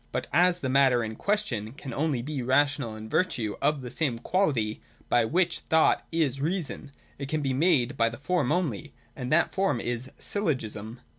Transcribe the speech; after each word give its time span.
But 0.11 0.25
as 0.33 0.61
the 0.61 0.67
matter 0.69 1.03
in 1.03 1.15
question 1.15 1.73
can 1.73 1.93
only 1.93 2.23
be 2.23 2.41
rational 2.41 2.95
in 2.95 3.07
virtue 3.07 3.55
of 3.61 3.83
the 3.83 3.91
same 3.91 4.17
quality 4.17 4.81
by 5.09 5.25
which 5.25 5.59
thought 5.59 6.07
is 6.11 6.41
reason, 6.41 6.91
it 7.19 7.29
can 7.29 7.43
be 7.43 7.53
made 7.53 7.89
so 7.91 7.95
by 7.97 8.09
the 8.09 8.17
form 8.17 8.51
only: 8.51 8.95
and 9.15 9.31
that 9.31 9.53
form 9.53 9.79
is 9.79 10.09
Syllogism. 10.17 11.01